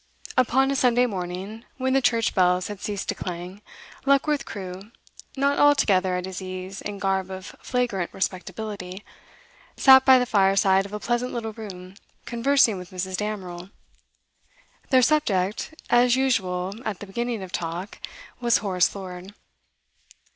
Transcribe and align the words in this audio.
Upon 0.35 0.71
a 0.71 0.75
Sunday 0.75 1.05
morning, 1.05 1.63
when 1.77 1.93
the 1.93 2.01
church 2.01 2.33
bells 2.33 2.69
had 2.69 2.81
ceased 2.81 3.07
to 3.09 3.13
clang, 3.13 3.61
Luckworth 4.03 4.45
Crewe, 4.47 4.91
not 5.37 5.59
altogether 5.59 6.17
at 6.17 6.25
his 6.25 6.41
ease 6.41 6.81
in 6.81 6.97
garb 6.97 7.29
of 7.29 7.55
flagrant 7.61 8.11
respectability, 8.11 9.05
sat 9.77 10.03
by 10.03 10.17
the 10.17 10.25
fireside 10.25 10.87
of 10.87 10.93
a 10.93 10.99
pleasant 10.99 11.33
little 11.33 11.53
room 11.53 11.93
conversing 12.25 12.79
with 12.79 12.89
Mrs. 12.89 13.15
Damerel. 13.15 13.69
Their 14.89 15.03
subject, 15.03 15.75
as 15.91 16.15
usual 16.15 16.73
at 16.83 16.99
the 16.99 17.05
beginning 17.05 17.43
of 17.43 17.51
talk, 17.51 17.99
was 18.39 18.57
Horace 18.57 18.95
Lord. 18.95 19.35